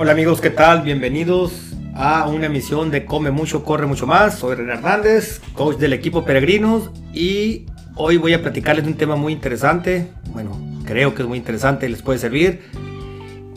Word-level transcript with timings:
Hola 0.00 0.12
amigos, 0.12 0.40
¿qué 0.40 0.50
tal? 0.50 0.82
Bienvenidos 0.82 1.72
a 1.92 2.28
una 2.28 2.46
emisión 2.46 2.92
de 2.92 3.04
Come 3.04 3.32
Mucho, 3.32 3.64
Corre 3.64 3.84
Mucho 3.84 4.06
Más. 4.06 4.38
Soy 4.38 4.54
René 4.54 4.74
Hernández, 4.74 5.40
coach 5.54 5.76
del 5.78 5.92
equipo 5.92 6.24
Peregrinos 6.24 6.92
y 7.12 7.66
hoy 7.96 8.16
voy 8.16 8.32
a 8.32 8.40
platicarles 8.40 8.84
de 8.84 8.92
un 8.92 8.96
tema 8.96 9.16
muy 9.16 9.32
interesante. 9.32 10.06
Bueno, 10.32 10.56
creo 10.84 11.16
que 11.16 11.22
es 11.22 11.28
muy 11.28 11.36
interesante 11.36 11.88
les 11.88 12.00
puede 12.00 12.20
servir. 12.20 12.60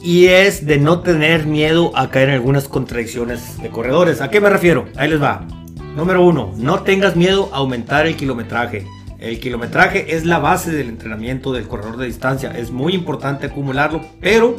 Y 0.02 0.30
es 0.30 0.66
de 0.66 0.80
no 0.80 1.02
tener 1.02 1.46
miedo 1.46 1.96
a 1.96 2.10
caer 2.10 2.30
en 2.30 2.36
algunas 2.36 2.68
contradicciones 2.68 3.62
de 3.62 3.70
corredores. 3.70 4.20
¿A 4.20 4.32
qué 4.32 4.42
me 4.42 4.50
refiero? 4.50 4.88
Ahí 4.96 5.12
les 5.12 5.22
va. 5.22 5.46
Número 5.96 6.26
uno, 6.26 6.56
no 6.58 6.82
tengas 6.82 7.16
miedo 7.16 7.52
a 7.54 7.58
aumentar 7.58 8.08
el 8.08 8.16
kilometraje. 8.16 8.88
El 9.20 9.40
kilometraje 9.40 10.16
es 10.16 10.26
la 10.26 10.40
base 10.40 10.72
del 10.72 10.90
entrenamiento 10.90 11.54
del 11.54 11.68
corredor 11.68 11.98
de 11.98 12.08
distancia. 12.08 12.52
Es 12.58 12.72
muy 12.72 12.96
importante 12.96 13.46
acumularlo, 13.46 14.02
pero 14.20 14.56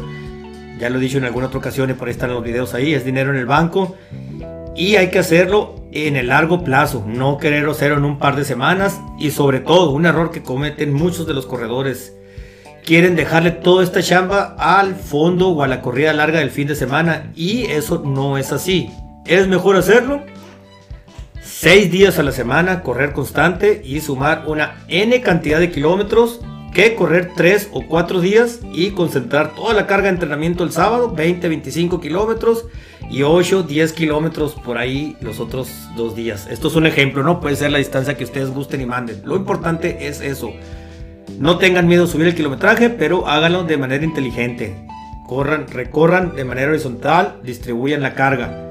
ya 0.83 0.91
lo 0.91 0.99
he 0.99 1.01
dicho 1.01 1.17
en 1.17 1.25
alguna 1.25 1.47
otra 1.47 1.61
ocasión 1.61 1.91
y 1.91 1.93
por 1.93 2.09
ahí 2.09 2.13
están 2.13 2.31
los 2.31 2.43
videos 2.43 2.75
ahí, 2.75 2.93
es 2.93 3.05
dinero 3.05 3.31
en 3.31 3.37
el 3.37 3.47
banco 3.47 3.95
y 4.75 4.97
hay 4.97 5.11
que 5.11 5.21
hacerlo 5.21 5.77
en 5.93 6.17
el 6.17 6.27
largo 6.27 6.65
plazo, 6.65 7.05
no 7.07 7.39
querer 7.39 7.69
hacerlo 7.69 7.99
en 7.99 8.05
un 8.05 8.19
par 8.19 8.35
de 8.35 8.45
semanas 8.45 9.01
y 9.17 9.31
sobre 9.31 9.61
todo 9.61 9.93
un 9.93 10.07
error 10.07 10.33
que 10.33 10.43
cometen 10.43 10.93
muchos 10.93 11.29
de 11.29 11.35
los 11.35 11.47
corredores. 11.47 12.17
Quieren 12.85 13.15
dejarle 13.15 13.53
toda 13.53 13.85
esta 13.85 14.03
chamba 14.03 14.57
al 14.59 14.97
fondo 14.97 15.51
o 15.51 15.63
a 15.63 15.69
la 15.69 15.83
corrida 15.83 16.13
larga 16.13 16.41
del 16.41 16.51
fin 16.51 16.67
de 16.67 16.75
semana 16.75 17.31
y 17.37 17.67
eso 17.67 18.03
no 18.05 18.37
es 18.37 18.51
así. 18.51 18.91
Es 19.25 19.47
mejor 19.47 19.77
hacerlo 19.77 20.23
seis 21.45 21.93
días 21.93 22.19
a 22.19 22.25
la 22.25 22.33
semana, 22.33 22.83
correr 22.83 23.13
constante 23.13 23.83
y 23.85 24.01
sumar 24.01 24.47
una 24.49 24.83
N 24.89 25.21
cantidad 25.21 25.61
de 25.61 25.71
kilómetros 25.71 26.41
que 26.73 26.95
correr 26.95 27.31
3 27.37 27.69
o 27.73 27.87
4 27.87 28.21
días 28.21 28.61
y 28.73 28.91
concentrar 28.91 29.55
toda 29.55 29.75
la 29.75 29.87
carga 29.87 30.05
de 30.05 30.15
entrenamiento 30.15 30.65
el 30.65 30.73
sábado, 30.73 31.11
20, 31.11 31.49
25 31.49 32.01
kilómetros 32.01 32.67
y 33.11 33.23
8, 33.23 33.65
10 33.65 33.93
kilómetros 33.93 34.55
por 34.55 34.79
ahí 34.79 35.17
los 35.21 35.39
otros 35.39 35.69
dos 35.97 36.17
días. 36.17 36.49
Esto 36.51 36.69
es 36.69 36.75
un 36.75 36.87
ejemplo, 36.87 37.23
¿no? 37.23 37.41
Puede 37.41 37.57
ser 37.57 37.71
la 37.71 37.79
distancia 37.79 38.17
que 38.17 38.25
ustedes 38.25 38.51
gusten 38.51 38.81
y 38.81 38.87
manden. 38.87 39.21
Lo 39.25 39.37
importante 39.37 40.09
es 40.09 40.21
eso. 40.21 40.51
No 41.39 41.59
tengan 41.59 41.89
miedo 41.89 42.05
a 42.05 42.07
subir 42.07 42.27
el 42.27 42.35
kilometraje, 42.35 42.89
pero 42.89 43.29
háganlo 43.29 43.65
de 43.65 43.77
manera 43.77 44.05
inteligente. 44.05 44.87
Corran, 45.27 45.67
recorran 45.69 46.35
de 46.35 46.45
manera 46.45 46.71
horizontal, 46.71 47.41
distribuyan 47.43 48.03
la 48.03 48.15
carga. 48.15 48.69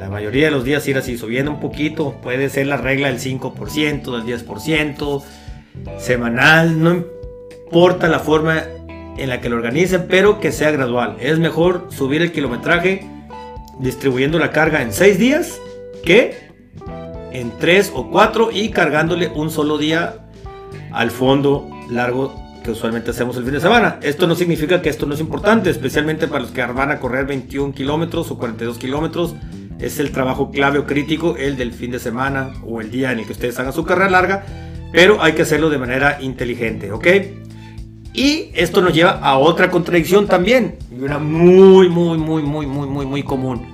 La 0.00 0.08
mayoría 0.08 0.46
de 0.46 0.50
los 0.50 0.64
días 0.64 0.86
ir 0.88 0.98
así 0.98 1.16
subiendo 1.16 1.52
un 1.52 1.60
poquito. 1.60 2.16
Puede 2.22 2.50
ser 2.50 2.66
la 2.66 2.76
regla 2.76 3.08
del 3.08 3.20
5%, 3.20 4.24
del 4.24 4.46
10%, 4.46 5.22
semanal. 5.98 6.82
No 6.82 6.90
importa 6.94 7.13
la 7.74 8.20
forma 8.20 8.62
en 9.16 9.28
la 9.28 9.40
que 9.40 9.48
lo 9.48 9.56
organicen, 9.56 10.06
pero 10.08 10.38
que 10.38 10.52
sea 10.52 10.70
gradual. 10.70 11.16
Es 11.18 11.40
mejor 11.40 11.88
subir 11.90 12.22
el 12.22 12.30
kilometraje 12.30 13.04
distribuyendo 13.80 14.38
la 14.38 14.52
carga 14.52 14.80
en 14.80 14.92
6 14.92 15.18
días 15.18 15.60
que 16.04 16.50
en 17.32 17.50
3 17.58 17.92
o 17.94 18.10
4 18.10 18.50
y 18.52 18.70
cargándole 18.70 19.28
un 19.34 19.50
solo 19.50 19.76
día 19.76 20.28
al 20.92 21.10
fondo 21.10 21.68
largo 21.90 22.32
que 22.62 22.70
usualmente 22.70 23.10
hacemos 23.10 23.36
el 23.36 23.44
fin 23.44 23.54
de 23.54 23.60
semana. 23.60 23.98
Esto 24.02 24.28
no 24.28 24.36
significa 24.36 24.80
que 24.80 24.88
esto 24.88 25.04
no 25.04 25.14
es 25.14 25.20
importante, 25.20 25.68
especialmente 25.68 26.28
para 26.28 26.42
los 26.42 26.52
que 26.52 26.64
van 26.64 26.92
a 26.92 27.00
correr 27.00 27.26
21 27.26 27.74
kilómetros 27.74 28.30
o 28.30 28.38
42 28.38 28.78
kilómetros. 28.78 29.34
Es 29.80 29.98
el 29.98 30.12
trabajo 30.12 30.52
clave 30.52 30.78
o 30.78 30.86
crítico, 30.86 31.36
el 31.36 31.56
del 31.56 31.72
fin 31.72 31.90
de 31.90 31.98
semana 31.98 32.52
o 32.64 32.80
el 32.80 32.92
día 32.92 33.10
en 33.10 33.18
el 33.18 33.26
que 33.26 33.32
ustedes 33.32 33.58
hagan 33.58 33.72
su 33.72 33.84
carrera 33.84 34.08
larga, 34.10 34.46
pero 34.92 35.20
hay 35.20 35.32
que 35.32 35.42
hacerlo 35.42 35.70
de 35.70 35.78
manera 35.78 36.18
inteligente, 36.22 36.92
¿ok? 36.92 37.06
Y 38.14 38.50
esto 38.54 38.80
nos 38.80 38.94
lleva 38.94 39.18
a 39.18 39.38
otra 39.38 39.70
contradicción 39.70 40.28
también, 40.28 40.76
y 40.90 41.02
una 41.02 41.18
muy, 41.18 41.88
muy, 41.88 42.16
muy, 42.16 42.44
muy, 42.44 42.64
muy, 42.64 42.86
muy, 42.86 43.06
muy 43.06 43.22
común. 43.24 43.66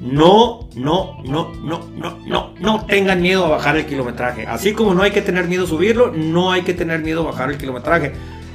No, 0.00 0.68
no, 0.74 1.22
no, 1.24 1.52
no, 1.62 1.80
no, 1.94 2.18
no, 2.26 2.54
no 2.58 2.86
tengan 2.86 3.20
miedo 3.20 3.44
a 3.44 3.50
bajar 3.50 3.76
el 3.76 3.84
kilometraje. 3.84 4.46
Así 4.46 4.72
como 4.72 4.94
no 4.94 5.02
hay 5.02 5.10
que 5.10 5.20
tener 5.20 5.46
miedo 5.46 5.64
a 5.64 5.66
subirlo, 5.66 6.10
no 6.10 6.50
hay 6.50 6.62
que 6.62 6.72
tener 6.72 7.00
miedo 7.00 7.20
a 7.20 7.32
bajar 7.32 7.50
el 7.50 7.58
kilometraje. 7.58 8.12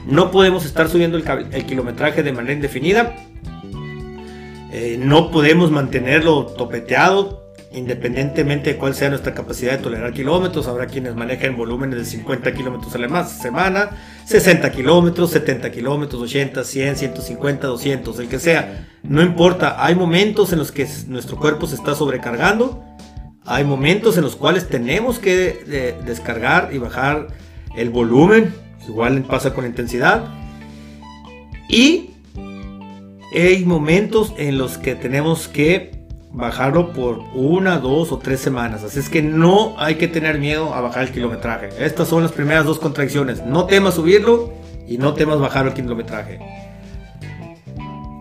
No 0.08 0.32
podemos 0.32 0.66
estar 0.66 0.90
subiendo 0.90 1.18
el, 1.18 1.66
kilometraje 1.66 2.24
de 2.24 2.34
manera 2.34 2.54
indefinida. 2.54 3.16
Eh, 4.74 4.98
no 5.00 5.30
podemos 5.30 5.70
mantenerlo 5.70 6.48
topeteado 6.48 7.47
independientemente 7.78 8.74
de 8.74 8.78
cuál 8.78 8.96
sea 8.96 9.10
nuestra 9.10 9.34
capacidad 9.34 9.74
de 9.74 9.78
tolerar 9.78 10.12
kilómetros, 10.14 10.68
habrá 10.68 10.88
quienes 10.88 11.16
manejan 11.16 11.56
volúmenes 11.56 12.00
de 12.00 12.06
50 12.06 12.54
kilómetros 12.54 12.94
a 12.96 12.98
la 12.98 13.26
semana, 13.26 13.92
60 14.26 14.72
kilómetros, 14.72 15.32
70 15.32 15.72
kilómetros, 15.72 16.22
80, 16.22 16.64
100, 16.64 16.96
150, 16.96 17.68
200, 17.68 18.20
el 18.20 18.28
que 18.28 18.40
sea. 18.40 18.88
No 19.04 19.22
importa, 19.22 19.84
hay 19.86 19.96
momentos 19.96 20.52
en 20.54 20.60
los 20.60 20.72
que 20.72 20.88
nuestro 21.08 21.38
cuerpo 21.38 21.68
se 21.68 21.76
está 21.76 21.96
sobrecargando, 21.96 22.84
hay 23.46 23.64
momentos 23.64 24.18
en 24.18 24.24
los 24.24 24.36
cuales 24.36 24.68
tenemos 24.68 25.20
que 25.20 25.96
descargar 26.06 26.72
y 26.74 26.80
bajar 26.80 27.28
el 27.78 27.90
volumen, 27.90 28.54
igual 28.88 29.22
pasa 29.24 29.54
con 29.54 29.66
intensidad, 29.66 30.26
y 31.70 32.12
hay 33.34 33.66
momentos 33.66 34.34
en 34.38 34.58
los 34.58 34.78
que 34.78 34.96
tenemos 34.96 35.48
que 35.48 35.97
bajarlo 36.38 36.94
por 36.94 37.20
una, 37.34 37.80
dos 37.80 38.12
o 38.12 38.20
tres 38.20 38.40
semanas. 38.40 38.84
Así 38.84 39.00
es 39.00 39.10
que 39.10 39.24
no 39.24 39.74
hay 39.78 39.96
que 39.96 40.08
tener 40.08 40.38
miedo 40.38 40.74
a 40.74 40.82
bajar 40.82 41.04
el 41.04 41.12
kilometraje. 41.12 41.70
Estas 41.80 42.08
son 42.08 42.22
las 42.22 42.32
primeras 42.32 42.64
dos 42.64 42.80
contradicciones. 42.80 43.44
No 43.44 43.66
temas 43.66 43.96
subirlo 43.96 44.54
y 44.88 45.00
no 45.00 45.14
temas 45.16 45.40
bajar 45.40 45.66
el 45.66 45.74
kilometraje. 45.74 46.40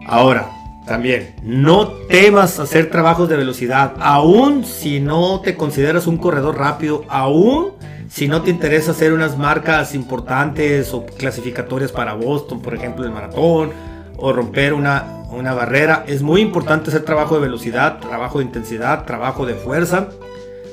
Ahora, 0.07 0.51
también, 0.87 1.35
no 1.43 1.89
temas 1.89 2.59
hacer 2.59 2.91
trabajos 2.91 3.29
de 3.29 3.37
velocidad. 3.37 3.93
Aún 4.01 4.65
si 4.65 4.99
no 4.99 5.41
te 5.41 5.55
consideras 5.55 6.07
un 6.07 6.17
corredor 6.17 6.57
rápido, 6.57 7.05
aún 7.09 7.73
si 8.09 8.29
no 8.29 8.41
te 8.41 8.51
interesa 8.51 8.93
hacer 8.93 9.13
unas 9.13 9.37
marcas 9.37 9.95
importantes 9.95 10.95
o 10.95 11.05
clasificatorias 11.05 11.93
para 11.93 12.15
Boston, 12.15 12.63
por 12.63 12.75
ejemplo, 12.75 13.05
el 13.05 13.11
maratón 13.11 13.73
o 14.19 14.33
romper 14.33 14.75
una, 14.75 15.25
una 15.31 15.55
barrera. 15.55 16.05
Es 16.07 16.23
muy 16.23 16.41
importante 16.41 16.91
hacer 16.91 17.03
trabajo 17.03 17.37
de 17.37 17.43
velocidad, 17.43 17.99
trabajo 17.99 18.39
de 18.39 18.45
intensidad, 18.45 19.05
trabajo 19.05 19.47
de 19.47 19.55
fuerza. 19.55 20.09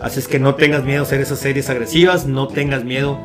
Así 0.02 0.20
es 0.20 0.28
que 0.28 0.40
no 0.40 0.56
tengas 0.56 0.84
miedo 0.84 1.02
a 1.02 1.04
hacer 1.04 1.22
esas 1.22 1.40
series 1.40 1.70
agresivas, 1.70 2.26
no 2.26 2.48
tengas 2.48 2.84
miedo 2.84 3.18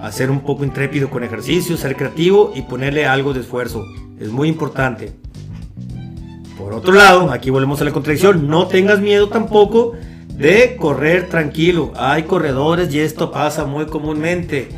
a 0.00 0.12
ser 0.12 0.30
un 0.30 0.40
poco 0.40 0.64
intrépido 0.64 1.10
con 1.10 1.24
ejercicio, 1.24 1.76
ser 1.76 1.96
creativo 1.96 2.52
y 2.54 2.62
ponerle 2.62 3.06
algo 3.06 3.32
de 3.32 3.40
esfuerzo. 3.40 3.84
Es 4.20 4.28
muy 4.28 4.48
importante. 4.48 5.12
Por 6.56 6.72
otro 6.72 6.92
lado, 6.92 7.30
aquí 7.30 7.50
volvemos 7.50 7.80
a 7.80 7.84
la 7.84 7.92
contradicción, 7.92 8.48
no 8.48 8.66
tengas 8.66 9.00
miedo 9.00 9.28
tampoco 9.28 9.94
de 10.34 10.76
correr 10.76 11.28
tranquilo. 11.28 11.92
Hay 11.96 12.24
corredores 12.24 12.92
y 12.94 13.00
esto 13.00 13.30
pasa 13.30 13.64
muy 13.64 13.86
comúnmente. 13.86 14.68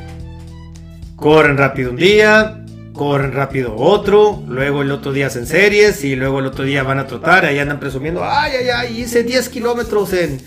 Corren 1.16 1.58
rápido 1.58 1.90
un 1.90 1.96
día, 1.96 2.64
corren 2.92 3.32
rápido 3.32 3.76
otro, 3.76 4.42
luego 4.46 4.82
el 4.82 4.90
otro 4.90 5.12
día 5.12 5.28
hacen 5.28 5.46
series 5.46 6.04
y 6.04 6.16
luego 6.16 6.40
el 6.40 6.46
otro 6.46 6.64
día 6.64 6.82
van 6.82 6.98
a 6.98 7.06
trotar, 7.06 7.44
ahí 7.44 7.58
andan 7.58 7.80
presumiendo, 7.80 8.24
ay, 8.24 8.52
ay, 8.60 8.68
ay, 8.68 9.00
hice 9.00 9.22
10 9.22 9.48
kilómetros 9.48 10.12
en, 10.12 10.40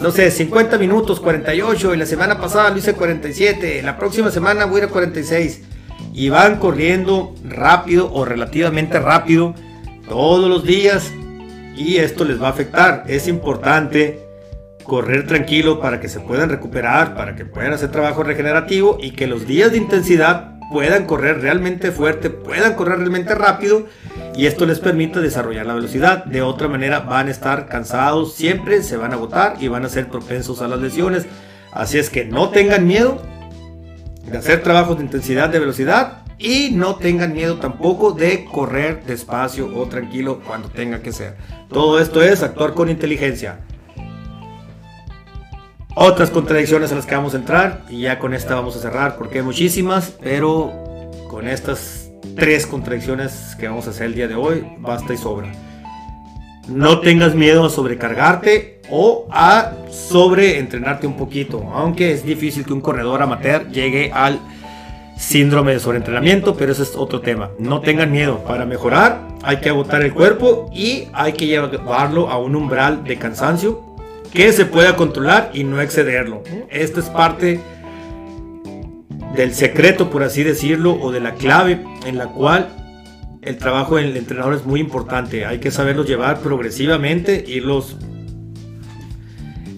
no 0.00 0.10
sé, 0.10 0.30
50 0.30 0.78
minutos, 0.78 1.20
48, 1.20 1.94
y 1.94 1.96
la 1.96 2.06
semana 2.06 2.40
pasada 2.40 2.70
lo 2.70 2.78
hice 2.78 2.94
47, 2.94 3.82
la 3.82 3.96
próxima 3.98 4.30
semana 4.30 4.66
voy 4.66 4.80
a 4.80 4.84
ir 4.84 4.90
a 4.90 4.92
46, 4.92 5.62
y 6.12 6.28
van 6.28 6.58
corriendo 6.58 7.34
rápido 7.44 8.12
o 8.12 8.24
relativamente 8.24 8.98
rápido 8.98 9.54
todos 10.08 10.48
los 10.48 10.64
días, 10.64 11.10
y 11.76 11.96
esto 11.96 12.24
les 12.24 12.40
va 12.40 12.48
a 12.48 12.50
afectar, 12.50 13.04
es 13.08 13.26
importante 13.26 14.30
correr 14.84 15.26
tranquilo 15.26 15.80
para 15.80 16.00
que 16.00 16.08
se 16.08 16.20
puedan 16.20 16.48
recuperar, 16.48 17.14
para 17.14 17.36
que 17.36 17.44
puedan 17.44 17.72
hacer 17.72 17.90
trabajo 17.90 18.22
regenerativo 18.22 18.98
y 19.00 19.12
que 19.12 19.26
los 19.26 19.46
días 19.46 19.70
de 19.70 19.78
intensidad 19.78 20.49
puedan 20.70 21.04
correr 21.04 21.40
realmente 21.40 21.90
fuerte, 21.90 22.30
puedan 22.30 22.74
correr 22.74 22.98
realmente 22.98 23.34
rápido 23.34 23.86
y 24.34 24.46
esto 24.46 24.66
les 24.66 24.78
permite 24.78 25.20
desarrollar 25.20 25.66
la 25.66 25.74
velocidad. 25.74 26.24
De 26.24 26.42
otra 26.42 26.68
manera 26.68 27.00
van 27.00 27.28
a 27.28 27.30
estar 27.30 27.66
cansados, 27.66 28.34
siempre 28.34 28.82
se 28.82 28.96
van 28.96 29.12
a 29.12 29.16
agotar 29.16 29.56
y 29.60 29.68
van 29.68 29.84
a 29.84 29.88
ser 29.88 30.08
propensos 30.08 30.62
a 30.62 30.68
las 30.68 30.80
lesiones. 30.80 31.26
Así 31.72 31.98
es 31.98 32.08
que 32.08 32.24
no 32.24 32.50
tengan 32.50 32.86
miedo 32.86 33.20
de 34.24 34.38
hacer 34.38 34.62
trabajos 34.62 34.98
de 34.98 35.04
intensidad, 35.04 35.48
de 35.48 35.58
velocidad 35.58 36.22
y 36.38 36.70
no 36.70 36.94
tengan 36.94 37.34
miedo 37.34 37.58
tampoco 37.58 38.12
de 38.12 38.44
correr 38.44 39.04
despacio 39.04 39.76
o 39.76 39.86
tranquilo 39.86 40.40
cuando 40.46 40.68
tenga 40.68 41.02
que 41.02 41.12
ser. 41.12 41.36
Todo 41.68 42.00
esto 42.00 42.22
es 42.22 42.42
actuar 42.42 42.74
con 42.74 42.88
inteligencia 42.88 43.60
otras 46.02 46.30
contradicciones 46.30 46.90
a 46.92 46.94
las 46.94 47.04
que 47.04 47.14
vamos 47.14 47.34
a 47.34 47.36
entrar 47.36 47.82
y 47.90 48.00
ya 48.00 48.18
con 48.18 48.32
esta 48.32 48.54
vamos 48.54 48.74
a 48.74 48.80
cerrar 48.80 49.18
porque 49.18 49.40
hay 49.40 49.44
muchísimas, 49.44 50.14
pero 50.22 50.72
con 51.28 51.46
estas 51.46 52.10
tres 52.34 52.66
contradicciones 52.66 53.54
que 53.60 53.68
vamos 53.68 53.86
a 53.86 53.90
hacer 53.90 54.06
el 54.06 54.14
día 54.14 54.26
de 54.26 54.34
hoy 54.34 54.66
basta 54.78 55.12
y 55.12 55.18
sobra. 55.18 55.52
No 56.68 57.00
tengas 57.00 57.34
miedo 57.34 57.66
a 57.66 57.68
sobrecargarte 57.68 58.80
o 58.90 59.26
a 59.30 59.72
sobreentrenarte 59.90 61.06
un 61.06 61.18
poquito, 61.18 61.70
aunque 61.74 62.12
es 62.12 62.24
difícil 62.24 62.64
que 62.64 62.72
un 62.72 62.80
corredor 62.80 63.20
amateur 63.20 63.68
llegue 63.68 64.10
al 64.10 64.40
síndrome 65.18 65.74
de 65.74 65.80
sobreentrenamiento, 65.80 66.56
pero 66.56 66.72
ese 66.72 66.84
es 66.84 66.96
otro 66.96 67.20
tema. 67.20 67.50
No 67.58 67.82
tengan 67.82 68.10
miedo, 68.10 68.42
para 68.44 68.64
mejorar 68.64 69.20
hay 69.42 69.58
que 69.58 69.68
agotar 69.68 70.00
el 70.00 70.14
cuerpo 70.14 70.70
y 70.72 71.08
hay 71.12 71.34
que 71.34 71.46
llevarlo 71.46 72.30
a 72.30 72.38
un 72.38 72.56
umbral 72.56 73.04
de 73.04 73.18
cansancio 73.18 73.89
que 74.32 74.52
se 74.52 74.64
pueda 74.64 74.96
controlar 74.96 75.50
y 75.54 75.64
no 75.64 75.80
excederlo. 75.80 76.42
Esto 76.70 77.00
es 77.00 77.06
parte 77.06 77.60
del 79.34 79.54
secreto, 79.54 80.10
por 80.10 80.22
así 80.22 80.42
decirlo, 80.42 80.94
o 81.00 81.12
de 81.12 81.20
la 81.20 81.34
clave 81.34 81.84
en 82.06 82.18
la 82.18 82.26
cual 82.26 82.68
el 83.42 83.56
trabajo 83.56 83.96
del 83.96 84.16
entrenador 84.16 84.54
es 84.54 84.64
muy 84.64 84.80
importante. 84.80 85.46
Hay 85.46 85.58
que 85.58 85.70
saberlos 85.70 86.06
llevar 86.06 86.40
progresivamente, 86.40 87.44
irlos 87.46 87.96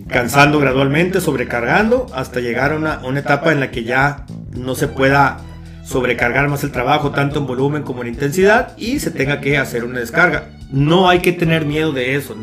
cansando 0.08 0.58
gradualmente, 0.58 1.20
sobrecargando, 1.20 2.06
hasta 2.14 2.40
llegar 2.40 2.72
a 2.72 2.76
una, 2.76 3.00
una 3.04 3.20
etapa 3.20 3.52
en 3.52 3.60
la 3.60 3.70
que 3.70 3.84
ya 3.84 4.26
no 4.54 4.74
se 4.74 4.88
pueda 4.88 5.38
sobrecargar 5.84 6.48
más 6.48 6.64
el 6.64 6.70
trabajo, 6.70 7.10
tanto 7.10 7.40
en 7.40 7.46
volumen 7.46 7.82
como 7.82 8.02
en 8.02 8.08
intensidad, 8.08 8.76
y 8.76 8.98
se 8.98 9.10
tenga 9.10 9.40
que 9.40 9.58
hacer 9.58 9.84
una 9.84 10.00
descarga. 10.00 10.50
No 10.70 11.08
hay 11.08 11.20
que 11.20 11.32
tener 11.32 11.64
miedo 11.64 11.92
de 11.92 12.14
eso. 12.16 12.36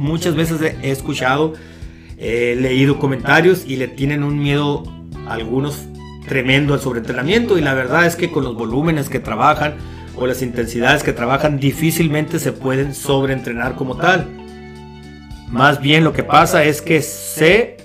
Muchas 0.00 0.34
veces 0.34 0.62
he 0.62 0.90
escuchado, 0.90 1.52
he 2.16 2.56
leído 2.56 2.98
comentarios 2.98 3.66
y 3.66 3.76
le 3.76 3.86
tienen 3.86 4.24
un 4.24 4.38
miedo 4.38 4.82
algunos 5.28 5.84
tremendo 6.26 6.72
al 6.72 6.80
sobreentrenamiento 6.80 7.58
y 7.58 7.60
la 7.60 7.74
verdad 7.74 8.06
es 8.06 8.16
que 8.16 8.30
con 8.30 8.44
los 8.44 8.54
volúmenes 8.54 9.10
que 9.10 9.20
trabajan 9.20 9.74
o 10.16 10.26
las 10.26 10.40
intensidades 10.40 11.02
que 11.02 11.12
trabajan 11.12 11.60
difícilmente 11.60 12.38
se 12.38 12.52
pueden 12.52 12.94
sobreentrenar 12.94 13.74
como 13.74 13.98
tal. 13.98 14.26
Más 15.50 15.82
bien 15.82 16.02
lo 16.02 16.14
que 16.14 16.24
pasa 16.24 16.64
es 16.64 16.80
que 16.80 17.02
se 17.02 17.76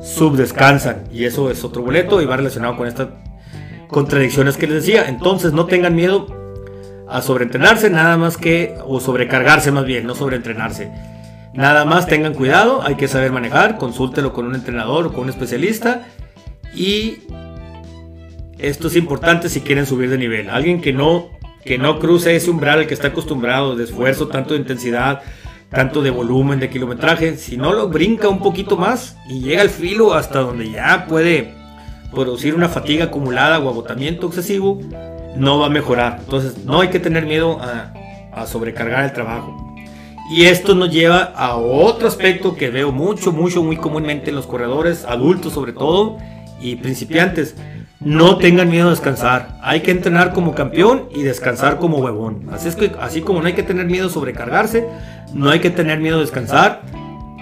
subdescansan 0.00 1.02
y 1.12 1.24
eso 1.24 1.50
es 1.50 1.64
otro 1.64 1.82
boleto 1.82 2.22
y 2.22 2.26
va 2.26 2.36
relacionado 2.36 2.76
con 2.76 2.86
estas 2.86 3.08
contradicciones 3.88 4.56
que 4.56 4.68
les 4.68 4.86
decía. 4.86 5.08
Entonces 5.08 5.52
no 5.52 5.66
tengan 5.66 5.96
miedo 5.96 6.28
a 7.08 7.20
sobreentrenarse 7.22 7.90
nada 7.90 8.16
más 8.16 8.36
que 8.36 8.76
o 8.86 9.00
sobrecargarse 9.00 9.72
más 9.72 9.84
bien, 9.84 10.06
no 10.06 10.14
sobreentrenarse. 10.14 10.92
Nada 11.54 11.84
más 11.84 12.08
tengan 12.08 12.34
cuidado, 12.34 12.82
hay 12.82 12.96
que 12.96 13.06
saber 13.06 13.30
manejar, 13.30 13.78
consúltelo 13.78 14.32
con 14.32 14.46
un 14.46 14.56
entrenador 14.56 15.06
o 15.06 15.12
con 15.12 15.24
un 15.24 15.30
especialista 15.30 16.02
y 16.74 17.18
esto 18.58 18.88
es 18.88 18.96
importante 18.96 19.48
si 19.48 19.60
quieren 19.60 19.86
subir 19.86 20.10
de 20.10 20.18
nivel. 20.18 20.50
Alguien 20.50 20.80
que 20.80 20.92
no, 20.92 21.30
que 21.64 21.78
no 21.78 22.00
cruce 22.00 22.34
ese 22.34 22.50
umbral 22.50 22.80
al 22.80 22.86
que 22.88 22.94
está 22.94 23.08
acostumbrado 23.08 23.76
de 23.76 23.84
esfuerzo, 23.84 24.26
tanto 24.26 24.54
de 24.54 24.60
intensidad, 24.60 25.22
tanto 25.70 26.02
de 26.02 26.10
volumen, 26.10 26.58
de 26.58 26.70
kilometraje, 26.70 27.36
si 27.36 27.56
no 27.56 27.72
lo 27.72 27.88
brinca 27.88 28.28
un 28.28 28.40
poquito 28.40 28.76
más 28.76 29.16
y 29.28 29.40
llega 29.40 29.62
al 29.62 29.70
filo 29.70 30.14
hasta 30.14 30.40
donde 30.40 30.72
ya 30.72 31.06
puede 31.06 31.54
producir 32.12 32.56
una 32.56 32.68
fatiga 32.68 33.06
acumulada 33.06 33.60
o 33.60 33.68
agotamiento 33.68 34.26
excesivo, 34.26 34.80
no 35.36 35.60
va 35.60 35.66
a 35.66 35.70
mejorar. 35.70 36.18
Entonces 36.18 36.64
no 36.64 36.80
hay 36.80 36.88
que 36.88 36.98
tener 36.98 37.26
miedo 37.26 37.60
a, 37.60 37.92
a 38.32 38.46
sobrecargar 38.46 39.04
el 39.04 39.12
trabajo. 39.12 39.63
Y 40.30 40.46
esto 40.46 40.74
nos 40.74 40.90
lleva 40.90 41.32
a 41.36 41.56
otro 41.56 42.08
aspecto 42.08 42.56
que 42.56 42.70
veo 42.70 42.92
mucho, 42.92 43.30
mucho, 43.30 43.62
muy 43.62 43.76
comúnmente 43.76 44.30
en 44.30 44.36
los 44.36 44.46
corredores, 44.46 45.04
adultos 45.04 45.52
sobre 45.52 45.72
todo, 45.72 46.16
y 46.60 46.76
principiantes 46.76 47.54
no 48.00 48.38
tengan 48.38 48.70
miedo 48.70 48.88
a 48.88 48.90
descansar. 48.90 49.58
Hay 49.62 49.80
que 49.80 49.90
entrenar 49.90 50.32
como 50.32 50.54
campeón 50.54 51.08
y 51.14 51.22
descansar 51.22 51.78
como 51.78 51.98
huevón. 51.98 52.48
Así 52.52 52.68
es 52.68 52.76
que, 52.76 52.92
así 53.00 53.20
como 53.20 53.40
no 53.40 53.46
hay 53.46 53.54
que 53.54 53.62
tener 53.62 53.86
miedo 53.86 54.08
a 54.08 54.10
sobrecargarse, 54.10 54.86
no 55.32 55.50
hay 55.50 55.60
que 55.60 55.70
tener 55.70 56.00
miedo 56.00 56.18
a 56.18 56.20
descansar. 56.20 56.82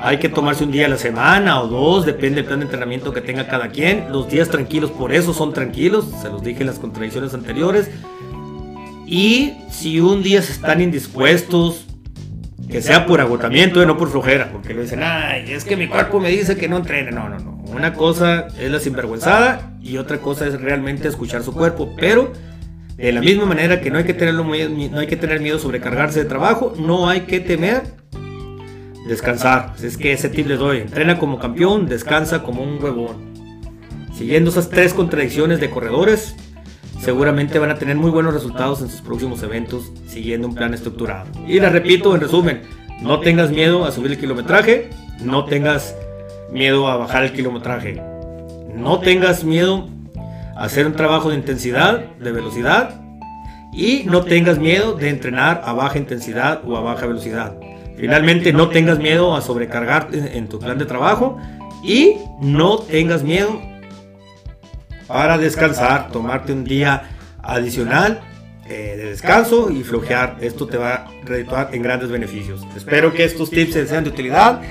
Hay 0.00 0.18
que 0.18 0.28
tomarse 0.28 0.64
un 0.64 0.72
día 0.72 0.86
a 0.86 0.88
la 0.88 0.98
semana 0.98 1.60
o 1.62 1.68
dos, 1.68 2.04
depende 2.04 2.36
del 2.36 2.46
plan 2.46 2.58
de 2.58 2.64
entrenamiento 2.64 3.12
que 3.12 3.20
tenga 3.20 3.46
cada 3.46 3.68
quien. 3.68 4.06
Los 4.10 4.28
días 4.28 4.48
tranquilos, 4.48 4.90
por 4.90 5.12
eso 5.12 5.32
son 5.32 5.52
tranquilos, 5.52 6.06
se 6.20 6.28
los 6.28 6.42
dije 6.42 6.60
en 6.60 6.66
las 6.66 6.80
contradicciones 6.80 7.34
anteriores. 7.34 7.88
Y 9.06 9.52
si 9.70 10.00
un 10.00 10.22
día 10.22 10.42
se 10.42 10.52
están 10.52 10.80
indispuestos, 10.80 11.86
que 12.70 12.82
sea 12.82 13.06
por 13.06 13.20
agotamiento 13.20 13.82
y 13.82 13.86
no 13.86 13.96
por 13.96 14.10
flojera, 14.10 14.50
porque 14.52 14.74
le 14.74 14.82
dicen, 14.82 15.00
ay, 15.02 15.52
es 15.52 15.64
que 15.64 15.76
mi 15.76 15.88
cuerpo 15.88 16.20
me 16.20 16.30
dice 16.30 16.56
que 16.56 16.68
no 16.68 16.78
entrene. 16.78 17.10
No, 17.10 17.28
no, 17.28 17.38
no. 17.38 17.62
Una 17.72 17.92
cosa 17.92 18.48
es 18.58 18.70
la 18.70 18.80
sinvergüenzada 18.80 19.72
y 19.82 19.96
otra 19.96 20.18
cosa 20.18 20.46
es 20.46 20.60
realmente 20.60 21.08
escuchar 21.08 21.42
su 21.42 21.52
cuerpo, 21.52 21.94
pero 21.98 22.32
de 22.96 23.12
la 23.12 23.20
misma 23.20 23.46
manera 23.46 23.80
que 23.80 23.90
no 23.90 23.98
hay 23.98 24.04
que, 24.04 24.14
tenerlo 24.14 24.44
no 24.44 24.98
hay 25.00 25.06
que 25.06 25.16
tener 25.16 25.40
miedo 25.40 25.58
sobrecargarse 25.58 26.22
de 26.22 26.28
trabajo, 26.28 26.74
no 26.78 27.08
hay 27.08 27.22
que 27.22 27.40
temer 27.40 27.82
descansar. 29.06 29.74
Es 29.82 29.96
que 29.96 30.12
ese 30.12 30.28
tip 30.28 30.46
le 30.46 30.56
doy. 30.56 30.78
Entrena 30.78 31.18
como 31.18 31.38
campeón, 31.38 31.86
descansa 31.86 32.42
como 32.42 32.62
un 32.62 32.82
huevón. 32.82 33.32
Siguiendo 34.14 34.50
esas 34.50 34.68
tres 34.68 34.94
contradicciones 34.94 35.60
de 35.60 35.70
corredores, 35.70 36.36
seguramente 37.02 37.58
van 37.58 37.70
a 37.70 37.78
tener 37.78 37.96
muy 37.96 38.10
buenos 38.10 38.32
resultados 38.32 38.80
en 38.80 38.88
sus 38.88 39.00
próximos 39.00 39.42
eventos 39.42 39.90
siguiendo 40.06 40.46
un 40.46 40.54
plan 40.54 40.72
estructurado. 40.72 41.26
Y 41.48 41.58
la 41.58 41.68
repito 41.68 42.14
en 42.14 42.20
resumen, 42.20 42.62
no 43.00 43.18
tengas 43.18 43.50
miedo 43.50 43.84
a 43.84 43.90
subir 43.90 44.12
el 44.12 44.18
kilometraje, 44.18 44.90
no 45.20 45.44
tengas 45.46 45.96
miedo 46.52 46.86
a 46.86 46.96
bajar 46.96 47.24
el 47.24 47.32
kilometraje, 47.32 48.00
no 48.72 49.00
tengas 49.00 49.42
miedo 49.42 49.88
a 50.56 50.64
hacer 50.64 50.86
un 50.86 50.92
trabajo 50.92 51.30
de 51.30 51.36
intensidad, 51.36 52.04
de 52.20 52.30
velocidad 52.30 53.00
y 53.72 54.04
no 54.04 54.22
tengas 54.22 54.58
miedo 54.58 54.94
de 54.94 55.08
entrenar 55.08 55.62
a 55.64 55.72
baja 55.72 55.98
intensidad 55.98 56.60
o 56.64 56.76
a 56.76 56.82
baja 56.82 57.06
velocidad. 57.06 57.56
Finalmente, 57.96 58.52
no 58.52 58.68
tengas 58.68 59.00
miedo 59.00 59.34
a 59.34 59.40
sobrecargarte 59.40 60.38
en 60.38 60.48
tu 60.48 60.60
plan 60.60 60.78
de 60.78 60.84
trabajo 60.84 61.36
y 61.82 62.14
no 62.40 62.78
tengas 62.78 63.24
miedo 63.24 63.60
para 65.12 65.36
descansar, 65.36 66.10
tomarte 66.10 66.54
un 66.54 66.64
día 66.64 67.02
adicional 67.42 68.22
eh, 68.66 68.94
de 68.96 69.10
descanso 69.10 69.70
y 69.70 69.82
flojear. 69.82 70.38
Esto 70.40 70.66
te 70.66 70.78
va 70.78 70.94
a 70.94 71.10
redituar 71.22 71.68
en 71.72 71.82
grandes 71.82 72.10
beneficios. 72.10 72.62
Espero 72.74 73.12
que 73.12 73.24
estos 73.24 73.50
tips 73.50 73.74
sean 73.88 74.04
de 74.04 74.10
utilidad. 74.10 74.62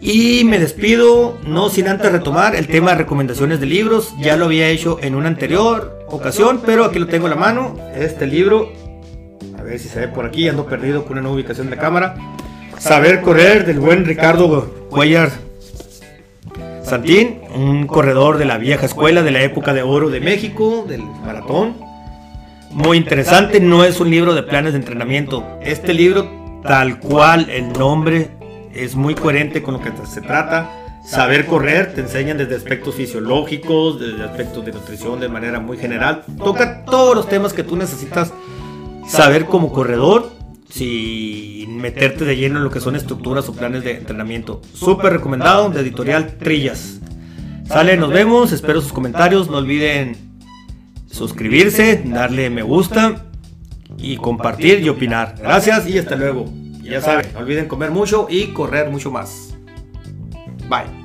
Y 0.00 0.42
me 0.44 0.58
despido, 0.58 1.38
no 1.46 1.68
sin 1.68 1.86
antes 1.86 2.10
retomar 2.10 2.56
el 2.56 2.66
tema 2.66 2.92
de 2.92 2.96
recomendaciones 2.96 3.60
de 3.60 3.66
libros. 3.66 4.12
Ya 4.18 4.36
lo 4.36 4.46
había 4.46 4.68
hecho 4.68 4.98
en 5.02 5.14
una 5.14 5.28
anterior 5.28 6.04
ocasión, 6.08 6.62
pero 6.66 6.86
aquí 6.86 6.98
lo 6.98 7.06
tengo 7.06 7.26
en 7.26 7.30
la 7.30 7.36
mano. 7.36 7.76
Este 7.94 8.26
libro, 8.26 8.72
a 9.56 9.62
ver 9.62 9.78
si 9.78 9.88
se 9.88 10.00
ve 10.00 10.08
por 10.08 10.24
aquí, 10.24 10.48
ando 10.48 10.66
perdido 10.66 11.04
con 11.04 11.16
una 11.16 11.30
ubicación 11.30 11.70
de 11.70 11.76
cámara. 11.76 12.16
Saber 12.76 13.20
correr 13.20 13.64
del 13.66 13.78
buen 13.78 14.04
Ricardo 14.04 14.88
Cuellar 14.90 15.49
Santín, 16.90 17.40
un 17.54 17.86
corredor 17.86 18.36
de 18.36 18.44
la 18.44 18.58
vieja 18.58 18.84
escuela 18.84 19.22
de 19.22 19.30
la 19.30 19.42
época 19.42 19.72
de 19.72 19.82
oro 19.82 20.10
de 20.10 20.18
México, 20.18 20.84
del 20.88 21.04
maratón. 21.24 21.76
Muy 22.72 22.96
interesante, 22.96 23.60
no 23.60 23.84
es 23.84 24.00
un 24.00 24.10
libro 24.10 24.34
de 24.34 24.42
planes 24.42 24.72
de 24.72 24.80
entrenamiento. 24.80 25.46
Este 25.62 25.94
libro, 25.94 26.28
tal 26.64 26.98
cual 26.98 27.48
el 27.48 27.72
nombre, 27.74 28.30
es 28.74 28.96
muy 28.96 29.14
coherente 29.14 29.62
con 29.62 29.74
lo 29.74 29.80
que 29.80 29.92
se 30.04 30.20
trata. 30.20 30.68
Saber 31.06 31.46
correr, 31.46 31.94
te 31.94 32.00
enseñan 32.00 32.38
desde 32.38 32.56
aspectos 32.56 32.96
fisiológicos, 32.96 34.00
desde 34.00 34.24
aspectos 34.24 34.64
de 34.64 34.72
nutrición 34.72 35.20
de 35.20 35.28
manera 35.28 35.60
muy 35.60 35.78
general. 35.78 36.24
Toca 36.38 36.84
todos 36.84 37.14
los 37.14 37.28
temas 37.28 37.52
que 37.52 37.62
tú 37.62 37.76
necesitas 37.76 38.32
saber 39.06 39.46
como 39.46 39.72
corredor 39.72 40.39
sin 40.70 41.76
meterte 41.76 42.24
de 42.24 42.36
lleno 42.36 42.58
en 42.58 42.64
lo 42.64 42.70
que 42.70 42.80
son 42.80 42.96
estructuras 42.96 43.48
o 43.48 43.54
planes 43.54 43.84
de 43.84 43.96
entrenamiento. 43.96 44.62
Súper 44.72 45.12
recomendado 45.14 45.68
de 45.70 45.80
editorial 45.80 46.38
Trillas. 46.38 47.00
Sale, 47.66 47.96
nos 47.96 48.10
vemos, 48.10 48.52
espero 48.52 48.80
sus 48.80 48.92
comentarios, 48.92 49.50
no 49.50 49.58
olviden 49.58 50.16
suscribirse, 51.10 52.02
darle 52.04 52.50
me 52.50 52.62
gusta 52.62 53.26
y 53.98 54.16
compartir 54.16 54.80
y 54.80 54.88
opinar. 54.88 55.36
Gracias 55.38 55.88
y 55.88 55.98
hasta 55.98 56.16
luego. 56.16 56.46
ya 56.82 57.00
saben, 57.00 57.26
no 57.32 57.40
olviden 57.40 57.68
comer 57.68 57.90
mucho 57.90 58.26
y 58.28 58.48
correr 58.48 58.90
mucho 58.90 59.10
más. 59.10 59.54
Bye. 60.68 60.99